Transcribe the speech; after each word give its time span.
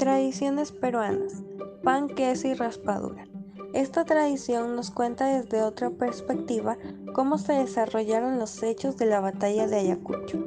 Tradiciones 0.00 0.72
peruanas. 0.72 1.42
Pan, 1.84 2.08
queso 2.08 2.48
y 2.48 2.54
raspadura. 2.54 3.28
Esta 3.74 4.06
tradición 4.06 4.74
nos 4.74 4.90
cuenta 4.90 5.26
desde 5.26 5.62
otra 5.62 5.90
perspectiva 5.90 6.78
cómo 7.12 7.36
se 7.36 7.52
desarrollaron 7.52 8.38
los 8.38 8.62
hechos 8.62 8.96
de 8.96 9.04
la 9.04 9.20
batalla 9.20 9.66
de 9.66 9.76
Ayacucho. 9.76 10.38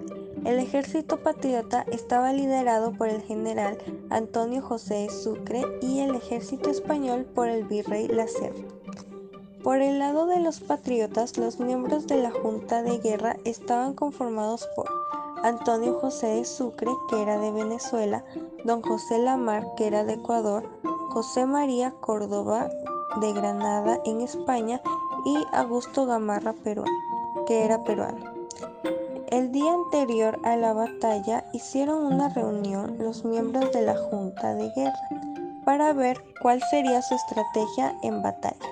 El 0.43 0.57
ejército 0.57 1.21
patriota 1.21 1.85
estaba 1.91 2.33
liderado 2.33 2.93
por 2.93 3.09
el 3.09 3.21
general 3.21 3.77
Antonio 4.09 4.63
José 4.63 4.95
de 4.95 5.09
Sucre 5.11 5.61
y 5.83 5.99
el 5.99 6.15
ejército 6.15 6.71
español 6.71 7.23
por 7.23 7.47
el 7.47 7.63
virrey 7.65 8.07
Lacerda. 8.07 8.67
Por 9.61 9.83
el 9.83 9.99
lado 9.99 10.25
de 10.25 10.39
los 10.39 10.61
patriotas, 10.61 11.37
los 11.37 11.59
miembros 11.59 12.07
de 12.07 12.23
la 12.23 12.31
Junta 12.31 12.81
de 12.81 12.97
Guerra 12.97 13.37
estaban 13.45 13.93
conformados 13.93 14.67
por 14.75 14.87
Antonio 15.43 15.99
José 15.99 16.27
de 16.27 16.45
Sucre, 16.45 16.89
que 17.09 17.21
era 17.21 17.37
de 17.37 17.51
Venezuela, 17.51 18.23
don 18.63 18.81
José 18.81 19.17
Lamar, 19.17 19.75
que 19.75 19.87
era 19.87 20.05
de 20.05 20.13
Ecuador, 20.13 20.69
José 21.09 21.45
María 21.45 21.91
Córdoba 21.99 22.69
de 23.19 23.33
Granada 23.33 23.99
en 24.05 24.21
España 24.21 24.81
y 25.25 25.37
Augusto 25.51 26.05
Gamarra 26.05 26.53
peruano, 26.53 26.97
que 27.45 27.65
era 27.65 27.83
peruano. 27.83 28.23
El 29.31 29.51
día 29.51 29.73
anterior 29.73 30.39
a 30.45 30.55
la 30.55 30.71
batalla 30.71 31.43
hicieron 31.51 32.05
una 32.05 32.29
reunión 32.29 32.95
los 32.99 33.25
miembros 33.25 33.69
de 33.73 33.81
la 33.81 33.97
Junta 33.97 34.55
de 34.55 34.71
Guerra 34.73 35.09
para 35.65 35.91
ver 35.91 36.23
cuál 36.41 36.61
sería 36.69 37.01
su 37.01 37.15
estrategia 37.15 37.97
en 38.01 38.21
batalla. 38.21 38.69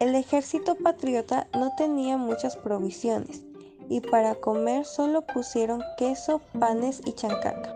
El 0.00 0.16
ejército 0.16 0.74
patriota 0.74 1.46
no 1.54 1.70
tenía 1.76 2.16
muchas 2.16 2.56
provisiones 2.56 3.45
y 3.88 4.00
para 4.00 4.34
comer 4.34 4.84
solo 4.84 5.22
pusieron 5.22 5.82
queso, 5.96 6.40
panes 6.58 7.00
y 7.04 7.12
chancaca. 7.12 7.74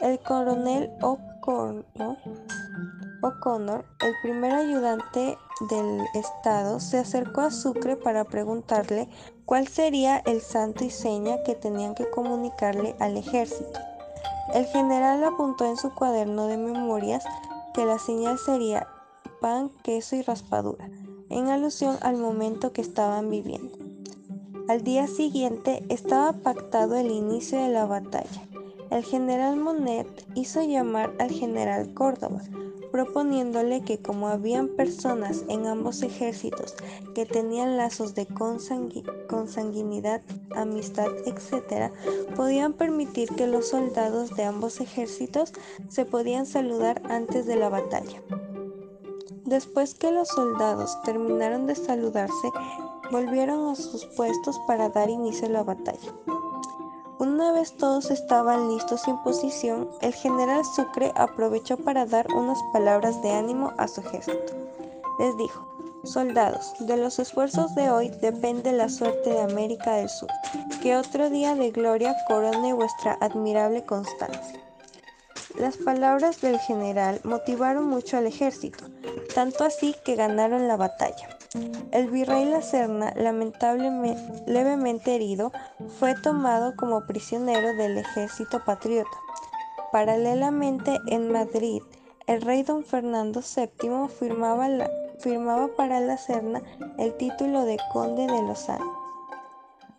El 0.00 0.18
coronel 0.18 0.90
O'Connor, 1.00 2.24
el 4.00 4.14
primer 4.22 4.52
ayudante 4.52 5.38
del 5.70 6.00
Estado, 6.14 6.80
se 6.80 6.98
acercó 6.98 7.42
a 7.42 7.50
Sucre 7.50 7.96
para 7.96 8.24
preguntarle 8.24 9.08
cuál 9.44 9.68
sería 9.68 10.18
el 10.18 10.40
santo 10.40 10.84
y 10.84 10.90
seña 10.90 11.42
que 11.44 11.54
tenían 11.54 11.94
que 11.94 12.10
comunicarle 12.10 12.96
al 12.98 13.16
ejército. 13.16 13.78
El 14.54 14.66
general 14.66 15.22
apuntó 15.24 15.64
en 15.64 15.76
su 15.76 15.94
cuaderno 15.94 16.46
de 16.46 16.56
memorias 16.56 17.24
que 17.74 17.86
la 17.86 17.98
señal 17.98 18.38
sería 18.38 18.88
pan, 19.40 19.70
queso 19.82 20.16
y 20.16 20.22
raspadura, 20.22 20.90
en 21.30 21.48
alusión 21.48 21.96
al 22.02 22.16
momento 22.16 22.72
que 22.72 22.80
estaban 22.80 23.30
viviendo. 23.30 23.91
Al 24.68 24.84
día 24.84 25.08
siguiente 25.08 25.82
estaba 25.88 26.32
pactado 26.32 26.94
el 26.94 27.10
inicio 27.10 27.60
de 27.60 27.68
la 27.68 27.84
batalla. 27.84 28.46
El 28.90 29.02
general 29.02 29.56
Monet 29.56 30.06
hizo 30.34 30.62
llamar 30.62 31.12
al 31.18 31.32
general 31.32 31.92
Córdoba, 31.94 32.42
proponiéndole 32.92 33.82
que 33.82 33.98
como 33.98 34.28
habían 34.28 34.68
personas 34.68 35.44
en 35.48 35.66
ambos 35.66 36.02
ejércitos 36.02 36.76
que 37.14 37.26
tenían 37.26 37.76
lazos 37.76 38.14
de 38.14 38.26
consanguinidad, 39.28 40.22
amistad, 40.54 41.08
etc., 41.26 41.90
podían 42.36 42.74
permitir 42.74 43.30
que 43.30 43.48
los 43.48 43.68
soldados 43.68 44.36
de 44.36 44.44
ambos 44.44 44.80
ejércitos 44.80 45.52
se 45.88 46.04
podían 46.04 46.46
saludar 46.46 47.02
antes 47.10 47.46
de 47.46 47.56
la 47.56 47.68
batalla. 47.68 48.22
Después 49.44 49.94
que 49.94 50.12
los 50.12 50.28
soldados 50.28 51.02
terminaron 51.02 51.66
de 51.66 51.74
saludarse, 51.74 52.48
volvieron 53.12 53.70
a 53.70 53.76
sus 53.76 54.06
puestos 54.06 54.58
para 54.66 54.88
dar 54.88 55.10
inicio 55.10 55.46
a 55.46 55.50
la 55.50 55.62
batalla. 55.62 56.12
Una 57.18 57.52
vez 57.52 57.76
todos 57.76 58.10
estaban 58.10 58.70
listos 58.70 59.06
en 59.06 59.22
posición, 59.22 59.88
el 60.00 60.14
general 60.14 60.64
Sucre 60.64 61.12
aprovechó 61.14 61.76
para 61.76 62.06
dar 62.06 62.26
unas 62.32 62.58
palabras 62.72 63.22
de 63.22 63.30
ánimo 63.30 63.74
a 63.76 63.86
su 63.86 64.00
ejército. 64.00 64.54
Les 65.20 65.36
dijo, 65.36 65.68
soldados, 66.04 66.74
de 66.80 66.96
los 66.96 67.18
esfuerzos 67.18 67.74
de 67.74 67.90
hoy 67.90 68.08
depende 68.22 68.72
la 68.72 68.88
suerte 68.88 69.30
de 69.30 69.42
América 69.42 69.96
del 69.96 70.08
Sur, 70.08 70.30
que 70.82 70.96
otro 70.96 71.28
día 71.28 71.54
de 71.54 71.70
gloria 71.70 72.16
corone 72.26 72.72
vuestra 72.72 73.18
admirable 73.20 73.84
constancia. 73.84 74.58
Las 75.58 75.76
palabras 75.76 76.40
del 76.40 76.58
general 76.60 77.20
motivaron 77.24 77.86
mucho 77.86 78.16
al 78.16 78.26
ejército, 78.26 78.86
tanto 79.34 79.64
así 79.64 79.94
que 80.02 80.16
ganaron 80.16 80.66
la 80.66 80.78
batalla. 80.78 81.28
El 81.90 82.08
virrey 82.10 82.46
La 82.46 82.62
Serna, 82.62 83.12
lamentablemente 83.14 84.42
levemente 84.46 85.14
herido, 85.14 85.52
fue 85.98 86.14
tomado 86.14 86.74
como 86.76 87.06
prisionero 87.06 87.76
del 87.76 87.98
ejército 87.98 88.64
patriota. 88.64 89.10
Paralelamente, 89.92 90.98
en 91.08 91.30
Madrid, 91.30 91.82
el 92.26 92.40
rey 92.40 92.62
don 92.62 92.84
Fernando 92.84 93.40
VII 93.40 94.08
firmaba, 94.08 95.68
para 95.76 96.00
La 96.00 96.16
Serna 96.16 96.62
el 96.98 97.14
título 97.16 97.64
de 97.64 97.76
conde 97.92 98.26
de 98.26 98.42
Lozano. 98.42 98.90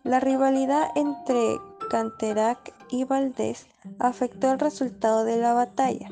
La 0.04 0.20
rivalidad 0.20 0.90
entre 0.96 1.60
Canterac 1.90 2.74
y 2.90 3.04
Valdés 3.04 3.68
afectó 4.00 4.52
el 4.52 4.60
resultado 4.60 5.24
de 5.24 5.38
la 5.38 5.54
batalla. 5.54 6.10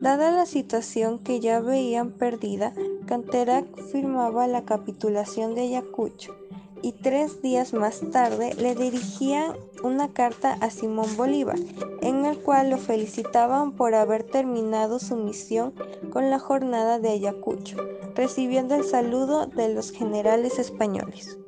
Dada 0.00 0.30
la 0.30 0.46
situación 0.46 1.18
que 1.18 1.40
ya 1.40 1.60
veían 1.60 2.12
perdida, 2.12 2.72
Canterac 3.04 3.66
firmaba 3.92 4.46
la 4.46 4.64
capitulación 4.64 5.54
de 5.54 5.62
Ayacucho 5.62 6.34
y 6.82 6.92
tres 6.92 7.42
días 7.42 7.74
más 7.74 8.00
tarde 8.10 8.54
le 8.54 8.74
dirigían 8.74 9.52
una 9.82 10.08
carta 10.08 10.54
a 10.62 10.70
Simón 10.70 11.16
Bolívar, 11.18 11.58
en 12.00 12.24
el 12.24 12.38
cual 12.38 12.70
lo 12.70 12.78
felicitaban 12.78 13.72
por 13.72 13.94
haber 13.94 14.22
terminado 14.22 14.98
su 14.98 15.16
misión 15.16 15.74
con 16.10 16.30
la 16.30 16.38
jornada 16.38 16.98
de 16.98 17.10
Ayacucho, 17.10 17.76
recibiendo 18.14 18.76
el 18.76 18.84
saludo 18.84 19.48
de 19.48 19.74
los 19.74 19.90
generales 19.90 20.58
españoles. 20.58 21.38